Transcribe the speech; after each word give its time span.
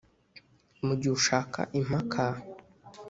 mugihe 0.85 1.13
ushaka 1.19 1.59
impaka, 1.79 2.23